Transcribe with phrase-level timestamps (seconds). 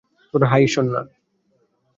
[0.43, 1.01] হায় ঈশ্বর, না!